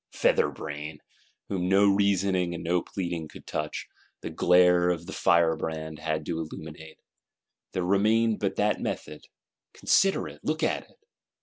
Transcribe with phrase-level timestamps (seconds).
[0.11, 0.99] Featherbrain,
[1.47, 3.87] whom no reasoning and no pleading could touch,
[4.21, 6.99] the glare of the firebrand had to illuminate:
[7.73, 9.27] there remained but that method.
[9.73, 10.97] Consider it, look at it!